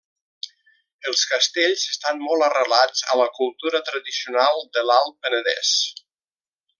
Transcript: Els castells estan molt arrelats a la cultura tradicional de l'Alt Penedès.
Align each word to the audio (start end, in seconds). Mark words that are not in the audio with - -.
Els 1.11 1.25
castells 1.33 1.83
estan 1.95 2.23
molt 2.29 2.47
arrelats 2.47 3.05
a 3.15 3.19
la 3.21 3.29
cultura 3.37 3.83
tradicional 3.93 4.61
de 4.79 4.85
l'Alt 4.89 5.17
Penedès. 5.27 5.75